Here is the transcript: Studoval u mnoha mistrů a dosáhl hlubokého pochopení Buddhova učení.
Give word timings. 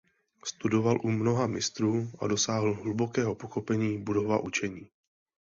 Studoval 0.45 0.99
u 1.03 1.11
mnoha 1.11 1.47
mistrů 1.47 2.11
a 2.21 2.27
dosáhl 2.27 2.73
hlubokého 2.73 3.35
pochopení 3.35 3.97
Buddhova 3.97 4.39
učení. 4.39 4.89